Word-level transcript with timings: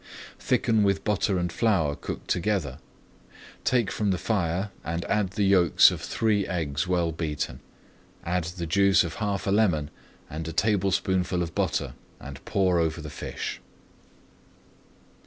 Thicken 0.39 0.81
with 0.81 1.03
butter 1.03 1.37
and 1.37 1.51
flour 1.53 1.93
cooked 1.95 2.27
together, 2.27 2.79
take 3.63 3.91
from 3.91 4.09
the 4.09 4.17
fire 4.17 4.71
and 4.83 5.05
add 5.05 5.33
the 5.33 5.43
yolks 5.43 5.91
of 5.91 6.01
three 6.01 6.47
eggs 6.47 6.87
well 6.87 7.11
beaten. 7.11 7.59
Add 8.25 8.45
the 8.45 8.65
juice 8.65 9.03
of 9.03 9.17
half 9.17 9.45
a 9.45 9.51
lemon 9.51 9.91
and 10.27 10.47
a 10.47 10.53
tablespoonful 10.53 11.43
of 11.43 11.53
butter, 11.53 11.93
and 12.19 12.43
pour 12.45 12.79
over 12.79 12.99
the 12.99 13.11
fish. 13.11 13.61